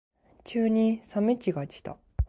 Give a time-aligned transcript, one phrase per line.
[0.43, 1.95] 急に冷め期がきた。